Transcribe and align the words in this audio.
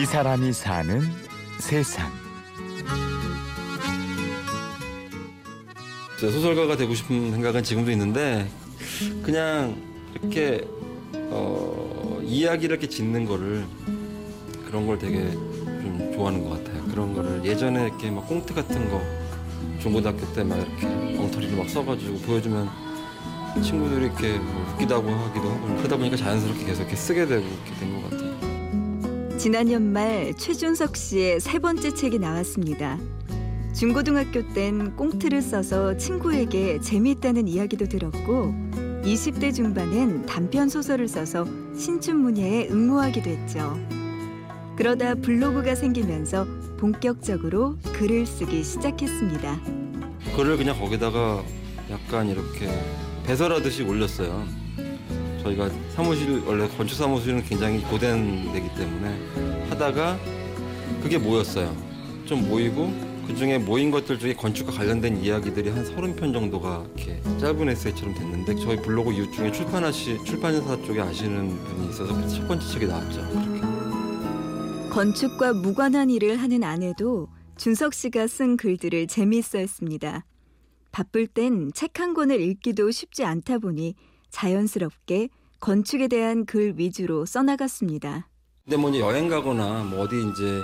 이 0.00 0.06
사람이 0.06 0.52
사는 0.52 1.02
세상. 1.58 2.10
소설가가 6.18 6.76
되고 6.76 6.94
싶은 6.94 7.30
생각은 7.32 7.62
지금도 7.62 7.90
있는데 7.90 8.48
그냥 9.22 9.76
이렇게 10.22 10.66
어, 11.14 12.18
이야기를 12.22 12.76
이렇게 12.76 12.88
짓는 12.88 13.26
거를 13.26 13.64
그런 14.66 14.86
걸 14.86 14.98
되게 14.98 15.30
좀 15.32 16.12
좋아하는 16.14 16.44
것 16.48 16.64
같아요. 16.64 16.82
그런 16.86 17.14
거를 17.14 17.44
예전에 17.44 17.84
이렇게 17.84 18.10
막 18.10 18.26
꽁트 18.26 18.54
같은 18.54 18.90
거 18.90 19.02
중고등학교 19.80 20.30
때 20.32 20.44
막 20.44 20.56
이렇게 20.58 20.86
엉터리로 21.18 21.56
막 21.56 21.68
써가지고 21.68 22.18
보여주면 22.20 22.68
친구들이 23.62 24.06
이렇게 24.06 24.38
뭐 24.38 24.72
웃기다고 24.74 25.10
하기도 25.10 25.50
하고 25.50 25.76
그러다 25.76 25.96
보니까 25.96 26.16
자연스럽게 26.16 26.64
계속 26.64 26.82
이렇게 26.82 26.96
쓰게 26.96 27.26
되고 27.26 27.42
이렇게 27.46 27.74
된 27.80 28.00
것 28.02 28.10
같아요. 28.10 28.29
지난 29.40 29.72
연말 29.72 30.34
최준석 30.36 30.98
씨의 30.98 31.40
세 31.40 31.58
번째 31.58 31.94
책이 31.94 32.18
나왔습니다. 32.18 32.98
중고등학교 33.74 34.46
땐 34.52 34.94
꽁트를 34.96 35.40
써서 35.40 35.96
친구에게 35.96 36.78
재미있다는 36.80 37.48
이야기도 37.48 37.86
들었고 37.86 38.52
20대 39.02 39.54
중반엔 39.54 40.26
단편 40.26 40.68
소설을 40.68 41.08
써서 41.08 41.46
신춘문예에 41.74 42.68
응모하기도 42.68 43.30
했죠. 43.30 43.78
그러다 44.76 45.14
블로그가 45.14 45.74
생기면서 45.74 46.46
본격적으로 46.76 47.78
글을 47.94 48.26
쓰기 48.26 48.62
시작했습니다. 48.62 49.58
글을 50.36 50.58
그냥 50.58 50.78
거기다가 50.78 51.42
약간 51.88 52.28
이렇게 52.28 52.68
배설하듯이 53.24 53.84
올렸어요. 53.84 54.46
저희가 55.42 55.70
사무실 55.94 56.42
원래 56.46 56.68
건축 56.68 56.96
사무실은 56.96 57.42
굉장히 57.42 57.80
고된 57.82 58.52
데기 58.52 58.68
때문에 58.74 59.68
하다가 59.70 60.18
그게 61.02 61.18
모였어요. 61.18 61.74
좀 62.26 62.48
모이고 62.48 63.10
그 63.26 63.34
중에 63.34 63.58
모인 63.58 63.90
것들 63.90 64.18
중에 64.18 64.34
건축과 64.34 64.72
관련된 64.72 65.22
이야기들이 65.22 65.70
한 65.70 65.84
서른 65.84 66.14
편 66.16 66.32
정도가 66.32 66.84
이렇게 66.96 67.20
짧은 67.38 67.68
에세이처럼 67.68 68.14
됐는데 68.14 68.56
저희 68.56 68.76
블로그 68.82 69.12
이웃 69.12 69.32
중에 69.32 69.52
출판하시 69.52 70.18
출판사 70.24 70.76
쪽에 70.82 71.00
아시는 71.00 71.48
분이 71.64 71.90
있어서 71.90 72.28
첫 72.28 72.48
번째 72.48 72.66
책이 72.66 72.86
나왔죠. 72.86 73.20
그렇게. 73.28 73.60
건축과 74.90 75.52
무관한 75.52 76.10
일을 76.10 76.36
하는 76.36 76.64
아내도 76.64 77.28
준석 77.56 77.94
씨가 77.94 78.26
쓴 78.26 78.56
글들을 78.56 79.06
재미있어 79.06 79.58
했습니다. 79.58 80.24
바쁠 80.90 81.28
땐 81.28 81.70
책 81.72 82.00
한 82.00 82.14
권을 82.14 82.40
읽기도 82.40 82.90
쉽지 82.90 83.24
않다 83.24 83.58
보니 83.58 83.94
자연스럽게 84.30 85.28
건축에 85.60 86.08
대한 86.08 86.46
글 86.46 86.74
위주로 86.78 87.26
써나갔습니다. 87.26 88.28
근데 88.64 88.76
뭐 88.76 88.96
여행 88.98 89.28
가거나 89.28 89.84
뭐 89.84 90.00
어디 90.00 90.16
이제 90.16 90.62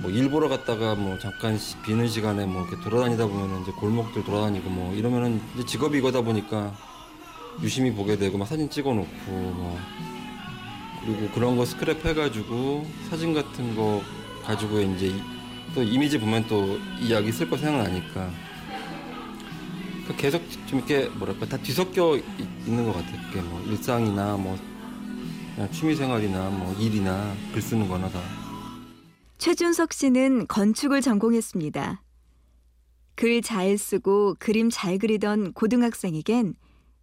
뭐 0.00 0.10
일 0.10 0.30
보러 0.30 0.48
갔다가 0.48 0.94
뭐 0.94 1.18
잠깐 1.18 1.58
비는 1.84 2.06
시간에 2.08 2.46
뭐 2.46 2.64
이렇게 2.66 2.80
돌아다니다 2.82 3.26
보면 3.26 3.62
이제 3.62 3.72
골목들 3.72 4.24
돌아다니고 4.24 4.70
뭐 4.70 4.94
이러면은 4.94 5.40
직업이 5.66 5.98
이거다 5.98 6.20
보니까 6.22 6.72
유심히 7.60 7.92
보게 7.92 8.16
되고 8.16 8.38
막 8.38 8.46
사진 8.46 8.70
찍어 8.70 8.94
놓고 8.94 9.30
뭐 9.32 9.78
그리고 11.04 11.28
그런 11.34 11.56
거 11.56 11.64
스크랩 11.64 12.04
해가지고 12.04 12.86
사진 13.10 13.34
같은 13.34 13.74
거 13.74 14.00
가지고 14.44 14.80
이제 14.80 15.12
또 15.74 15.82
이미지 15.82 16.18
보면 16.18 16.46
또 16.46 16.78
이야기 17.00 17.32
쓸 17.32 17.50
거 17.50 17.56
생각나니까 17.56 18.30
계속 20.16 20.42
좀 20.66 20.78
이렇게 20.78 21.08
뭐랄까 21.10 21.46
다 21.46 21.56
뒤섞여 21.58 22.16
있는 22.66 22.84
것 22.84 22.92
같아요. 22.94 23.20
그게 23.28 23.40
뭐 23.42 23.60
일상이나 23.62 24.36
뭐 24.36 24.58
취미 25.72 25.94
생활이나 25.96 26.50
뭐 26.50 26.74
일이나 26.78 27.34
글 27.52 27.60
쓰는 27.62 27.88
거나 27.88 28.08
다. 28.08 28.20
최준석 29.38 29.92
씨는 29.92 30.46
건축을 30.46 31.00
전공했습니다. 31.00 32.02
글 33.14 33.42
잘 33.42 33.76
쓰고 33.76 34.36
그림 34.38 34.70
잘 34.70 34.98
그리던 34.98 35.52
고등학생에겐 35.52 36.54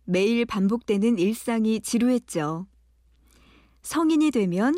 매일 0.06 0.46
반복되는 0.46 1.18
일상이 1.20 1.82
지루했죠. 1.82 2.68
성인이 3.82 4.32
되면 4.32 4.74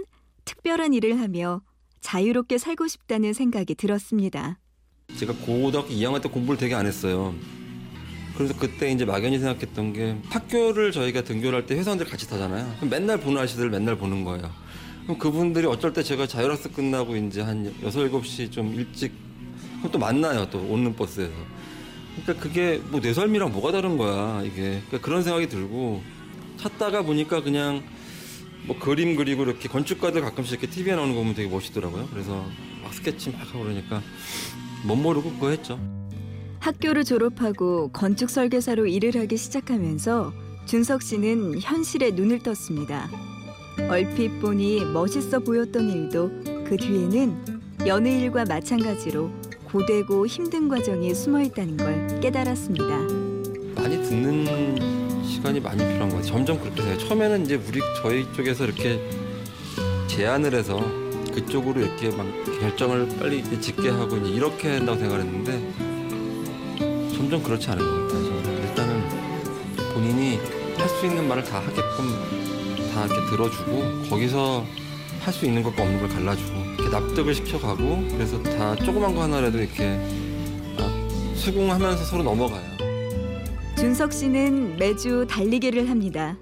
특별한 0.45 0.93
일을 0.93 1.19
하며 1.19 1.61
자유롭게 2.01 2.57
살고 2.57 2.87
싶다는 2.87 3.33
생각이 3.33 3.75
들었습니다. 3.75 4.59
제가 5.15 5.33
고등학교 5.33 5.89
2학년 5.89 6.21
때 6.21 6.29
공부를 6.29 6.57
되게 6.57 6.73
안 6.75 6.85
했어요. 6.85 7.35
그래서 8.37 8.53
그때 8.57 8.91
이제 8.91 9.03
막연히 9.03 9.39
생각했던 9.39 9.93
게 9.93 10.15
학교를 10.29 10.91
저희가 10.91 11.23
등교를 11.23 11.59
할 11.59 11.65
때 11.65 11.75
회사원들 11.75 12.05
같이 12.05 12.29
타잖아요. 12.29 12.71
맨날 12.89 13.19
보는 13.19 13.41
아저씨들 13.41 13.69
맨날 13.69 13.97
보는 13.97 14.23
거예요. 14.23 14.49
그럼 15.03 15.17
그분들이 15.17 15.65
어쩔 15.65 15.91
때 15.91 16.03
제가 16.03 16.27
자율학습 16.27 16.75
끝나고 16.75 17.15
이제 17.15 17.41
한 17.41 17.65
6, 17.65 17.81
7시 17.81 18.51
좀 18.51 18.73
일찍 18.75 19.11
또 19.91 19.97
만나요. 19.97 20.47
또 20.49 20.59
오는 20.59 20.95
버스에서. 20.95 21.31
그러니까 22.23 22.43
그게 22.43 22.81
뭐 22.89 22.99
내 23.01 23.13
삶이랑 23.13 23.51
뭐가 23.51 23.71
다른 23.71 23.97
거야. 23.97 24.41
이게. 24.43 24.81
그러니까 24.87 25.01
그런 25.01 25.23
생각이 25.23 25.47
들고 25.49 26.01
찾다가 26.57 27.01
보니까 27.03 27.41
그냥 27.41 27.83
뭐 28.65 28.77
그림 28.77 29.15
그리고 29.15 29.43
이렇게 29.43 29.67
건축가들 29.69 30.21
가끔씩 30.21 30.53
이렇게 30.53 30.67
TV에 30.67 30.95
나오는 30.95 31.13
거 31.13 31.19
보면 31.21 31.35
되게 31.35 31.47
멋있더라고요. 31.49 32.07
그래서 32.11 32.45
막 32.83 32.93
스케치 32.93 33.31
막 33.31 33.41
하고 33.41 33.63
그러니까 33.63 34.01
못 34.83 34.95
모르고 34.95 35.31
그거 35.33 35.49
했죠. 35.49 35.79
학교를 36.59 37.03
졸업하고 37.03 37.89
건축 37.93 38.29
설계사로 38.29 38.87
일을 38.87 39.15
하기 39.21 39.37
시작하면서 39.37 40.33
준석 40.65 41.01
씨는 41.01 41.59
현실에 41.61 42.11
눈을 42.11 42.39
떴습니다. 42.39 43.09
얼핏 43.89 44.39
보니 44.39 44.83
멋있어 44.85 45.39
보였던 45.39 45.89
일도 45.89 46.29
그 46.67 46.75
뒤에는 46.77 47.85
여느 47.85 48.07
일과 48.09 48.43
마찬가지로 48.43 49.29
고되고 49.65 50.25
힘든 50.27 50.67
과정이 50.67 51.13
숨어 51.13 51.41
있다는 51.43 51.77
걸 51.77 52.19
깨달았습니다. 52.19 52.85
많이 53.75 54.01
듣는 54.03 55.23
시간이 55.23 55.59
많이 55.59 55.77
필요한 55.77 56.09
것 56.09 56.15
같아요. 56.17 56.21
점점 56.23 56.59
그렇게 56.59 56.81
돼요. 56.81 56.97
처음에는 56.97 57.45
이제 57.45 57.55
우리 57.55 57.79
저희 58.01 58.25
쪽에서 58.33 58.65
이렇게 58.65 58.99
제안을 60.07 60.53
해서 60.55 60.79
그쪽으로 61.33 61.81
이렇게 61.81 62.09
막 62.09 62.25
결정을 62.59 63.07
빨리 63.19 63.43
짓게 63.61 63.89
하고 63.89 64.17
이렇게 64.17 64.69
한다고 64.77 64.97
생각했는데 64.97 65.86
점점 67.17 67.41
그렇지 67.43 67.69
않은 67.71 67.83
것. 67.83 68.09
저는 68.09 68.61
일단은 68.63 69.03
본인이 69.93 70.37
할 70.77 70.87
수 70.87 71.05
있는 71.05 71.27
말을 71.27 71.43
다 71.43 71.59
하게끔 71.59 72.13
다 72.93 73.05
이렇게 73.05 73.29
들어주고 73.31 74.09
거기서 74.09 74.63
할 75.21 75.33
수 75.33 75.45
있는 75.45 75.61
것과 75.63 75.83
없는 75.83 75.99
걸 75.99 76.07
갈라주고 76.09 76.59
이렇게 76.77 76.89
납득을 76.89 77.33
시켜가고 77.35 78.07
그래서 78.11 78.41
다 78.43 78.75
조그만 78.77 79.13
거 79.13 79.23
하나라도 79.23 79.57
이렇게 79.59 79.99
수긍하면서 81.35 82.03
서로 82.05 82.23
넘어가요. 82.23 82.63
준석 83.77 84.13
씨는 84.13 84.77
매주 84.77 85.25
달리기를 85.29 85.89
합니다. 85.89 86.37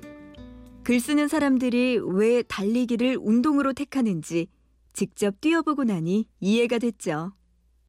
글 0.83 0.99
쓰는 0.99 1.27
사람들이 1.27 1.99
왜 2.03 2.43
달리기를 2.43 3.17
운동으로 3.19 3.73
택하는지 3.73 4.47
직접 4.93 5.41
뛰어보고 5.41 5.83
나니 5.83 6.27
이해가 6.39 6.77
됐죠. 6.77 7.33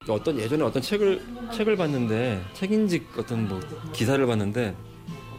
어떤 0.09 0.39
예전에 0.39 0.62
어떤 0.62 0.83
책을 0.83 1.22
책을 1.53 1.77
봤는데 1.77 2.43
책인지 2.55 3.06
어떤 3.19 3.49
뭐 3.49 3.61
기사를 3.93 4.25
봤는데 4.25 4.77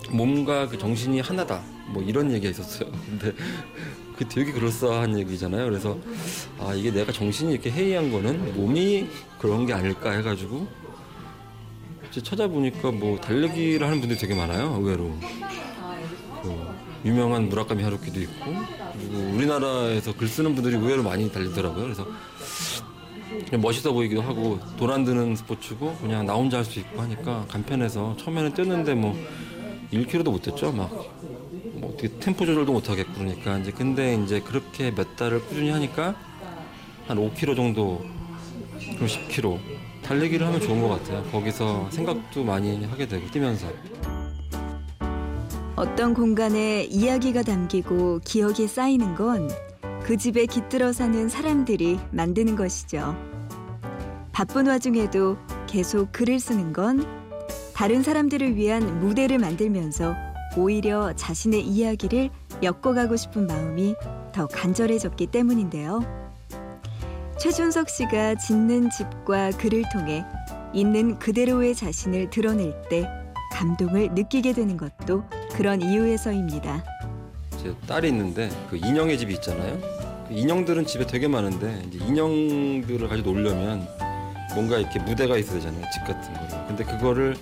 몸과 0.10 0.68
그 0.68 0.78
정신이 0.78 1.20
하나다 1.20 1.62
뭐 1.88 2.04
이런 2.04 2.32
얘기가 2.32 2.52
있었어요. 2.52 2.90
근데 3.08 3.34
그 4.18 4.28
되게 4.28 4.52
그럴싸한 4.52 5.18
얘기잖아요. 5.20 5.66
그래서 5.66 5.98
아 6.60 6.74
이게 6.74 6.92
내가 6.92 7.12
정신이 7.12 7.54
이렇게 7.54 7.72
해이한 7.72 8.12
거는 8.12 8.56
몸이 8.56 9.08
그런 9.40 9.66
게 9.66 9.74
아닐까 9.74 10.12
해가지고 10.12 10.68
찾아보니까 12.12 12.92
뭐 12.92 13.20
달리기를 13.20 13.86
하는 13.86 14.00
분들이 14.00 14.20
되게 14.20 14.34
많아요. 14.34 14.76
의외로 14.80 15.16
그 16.42 16.68
유명한 17.06 17.48
무라카미 17.50 17.84
하루키도 17.84 18.20
있고 18.22 18.56
그리고 18.94 19.36
우리나라에서 19.36 20.16
글 20.16 20.28
쓰는 20.28 20.56
분들이 20.56 20.76
의외로 20.76 21.04
많이 21.04 21.32
달리더라고요. 21.32 21.84
그래서 21.84 22.08
멋있어 23.60 23.92
보이기도 23.94 24.22
하고 24.22 24.60
도안 24.78 25.04
드는 25.06 25.36
스포츠고 25.36 25.96
그냥 26.02 26.26
나 26.26 26.34
혼자 26.34 26.58
할 26.58 26.66
수 26.66 26.80
있고 26.80 27.02
하니까 27.02 27.46
간편해서 27.48 28.16
처음에는 28.18 28.54
뛰었는데 28.54 28.94
뭐 28.96 29.16
1km도 29.92 30.32
못 30.32 30.42
뛰었죠. 30.42 30.72
막 30.72 30.92
뭐 31.80 31.92
어떻게 31.92 32.10
템포 32.20 32.46
조절도 32.46 32.72
못 32.74 32.90
하겠고 32.90 33.14
그러니까 33.14 33.58
이제 33.60 33.72
근데 33.72 34.16
이제 34.16 34.40
그렇게 34.40 34.90
몇 34.94 35.16
달을 35.16 35.42
꾸준히 35.46 35.70
하니까 35.70 36.16
한 37.08 37.18
5km 37.18 37.56
정도 37.56 38.04
그럼 38.96 39.08
10km 39.08 39.60
달리기를 40.04 40.48
하면 40.48 40.60
좋은 40.60 40.82
것 40.82 40.88
같아요. 40.90 41.24
거기서 41.32 41.88
생각도 41.92 42.44
많이 42.44 42.84
하게 42.86 43.08
되고 43.08 43.30
뛰면서. 43.30 43.68
어떤 45.76 46.14
공간에 46.16 46.86
이야기가 46.86 47.44
담기고 47.44 48.22
기억이 48.26 48.68
쌓이는 48.68 49.14
건 49.14 49.48
그 50.08 50.16
집에 50.16 50.46
깃들어 50.46 50.94
사는 50.94 51.28
사람들이 51.28 52.00
만드는 52.12 52.56
것이죠. 52.56 53.14
바쁜 54.32 54.68
와중에도 54.68 55.36
계속 55.68 56.14
글을 56.14 56.40
쓰는 56.40 56.72
건 56.72 57.06
다른 57.74 58.04
사람들을 58.04 58.56
위한 58.56 59.02
무대를 59.02 59.38
만들면서 59.38 60.16
오히려 60.56 61.12
자신의 61.14 61.62
이야기를 61.62 62.30
엮어가고 62.64 63.18
싶은 63.18 63.48
마음이 63.48 63.96
더 64.32 64.48
간절해졌기 64.48 65.28
때문인데요. 65.28 66.00
최준석 67.38 67.90
씨가 67.90 68.36
짓는 68.36 68.90
집과 68.90 69.52
글을 69.58 69.84
통해 69.92 70.24
있는 70.74 71.20
그대로의 71.20 71.76
자신을 71.76 72.30
드러낼 72.30 72.82
때 72.90 73.06
감동을 73.52 74.14
느끼게 74.14 74.54
되는 74.54 74.78
것도 74.78 75.26
그런 75.54 75.82
이유에서입니다. 75.82 76.86
제 77.62 77.76
딸이 77.88 78.08
있는데 78.08 78.50
그 78.70 78.78
인형의 78.78 79.18
집이 79.18 79.34
있잖아요. 79.34 79.97
그 80.28 80.34
인형들은 80.34 80.86
집에 80.86 81.06
되게 81.06 81.28
많은데 81.28 81.82
이제 81.88 82.04
인형들을 82.06 83.08
가지고 83.08 83.32
놀려면 83.32 83.88
뭔가 84.54 84.78
이렇게 84.78 85.00
무대가 85.00 85.38
있어야 85.38 85.56
되잖아요. 85.60 85.84
집 85.94 86.06
같은 86.06 86.34
거를. 86.34 86.68
근데 86.68 86.84
그거를 86.84 87.36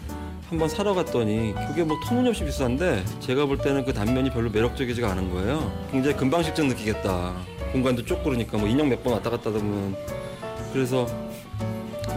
한번 0.49 0.69
사러 0.69 0.93
갔더니 0.93 1.53
그게 1.67 1.83
뭐 1.83 1.97
터무니없이 2.05 2.43
비싼데 2.45 3.03
제가 3.19 3.45
볼 3.45 3.57
때는 3.57 3.83
그 3.85 3.93
단면이 3.93 4.29
별로 4.29 4.49
매력적이지가 4.49 5.09
않은 5.11 5.31
거예요. 5.31 5.71
굉장히 5.91 6.15
금방식적 6.15 6.67
느끼겠다. 6.67 7.33
공간도 7.71 8.05
좁고 8.05 8.23
그러니까 8.25 8.57
뭐 8.57 8.67
인형 8.67 8.87
몇 8.89 9.03
번 9.03 9.13
왔다 9.13 9.29
갔다 9.29 9.49
하면 9.49 9.95
그래서 10.71 11.07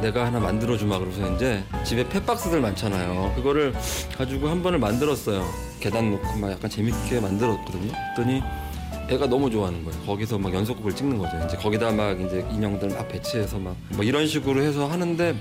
내가 0.02 0.26
하나 0.26 0.38
만들어 0.38 0.76
주마 0.76 0.98
그러서 0.98 1.34
이제 1.34 1.64
집에 1.84 2.06
펫박스들 2.08 2.60
많잖아요. 2.60 3.32
그거를 3.34 3.72
가지고 4.16 4.48
한 4.48 4.62
번을 4.62 4.78
만들었어요. 4.78 5.44
계단 5.80 6.10
놓고 6.10 6.38
막 6.38 6.50
약간 6.52 6.68
재밌게 6.70 7.20
만들었거든요. 7.20 7.92
그랬더니 8.14 8.42
애가 9.10 9.26
너무 9.26 9.50
좋아하는 9.50 9.84
거예요. 9.84 9.98
거기서 10.04 10.38
막 10.38 10.52
연속극을 10.52 10.94
찍는 10.94 11.18
거죠. 11.18 11.40
이제 11.46 11.56
거기다 11.56 11.90
막 11.92 12.20
이제 12.20 12.44
인형들 12.52 12.90
막 12.90 13.08
배치해서 13.08 13.58
막 13.58 13.74
뭐 13.94 14.04
이런 14.04 14.26
식으로 14.26 14.62
해서 14.62 14.86
하는데 14.86 15.34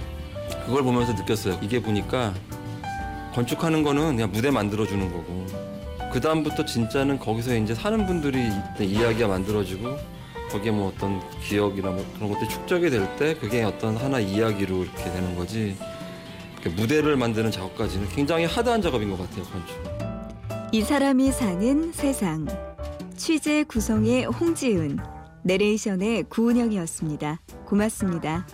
그걸 0.65 0.83
보면서 0.83 1.13
느꼈어요. 1.13 1.59
이게 1.61 1.81
보니까 1.81 2.33
건축하는 3.33 3.83
거는 3.83 4.15
그냥 4.15 4.31
무대 4.31 4.49
만들어 4.51 4.85
주는 4.87 5.11
거고 5.11 5.45
그 6.11 6.21
다음부터 6.21 6.65
진짜는 6.65 7.19
거기서 7.19 7.55
이제 7.55 7.75
사는 7.75 8.05
분들이 8.05 8.49
이야기가 8.79 9.27
만들어지고 9.27 9.97
거기에 10.49 10.71
뭐 10.71 10.93
어떤 10.95 11.21
기억이나 11.41 11.89
뭐 11.91 12.05
그런 12.15 12.31
것들이 12.31 12.49
축적이 12.49 12.89
될 12.89 13.05
때 13.17 13.35
그게 13.35 13.63
어떤 13.63 13.97
하나 13.97 14.19
이야기로 14.19 14.83
이렇게 14.85 15.03
되는 15.03 15.35
거지 15.35 15.75
무대를 16.77 17.15
만드는 17.17 17.51
작업까지는 17.51 18.07
굉장히 18.09 18.45
하드한 18.45 18.81
작업인 18.81 19.09
것 19.11 19.17
같아요 19.19 19.43
건축. 19.45 19.75
이 20.71 20.81
사람이 20.81 21.31
사는 21.31 21.91
세상. 21.93 22.45
취재 23.17 23.63
구성의 23.63 24.25
홍지은, 24.25 24.99
내레이션의 25.43 26.25
구은영이었습니다. 26.29 27.41
고맙습니다. 27.65 28.45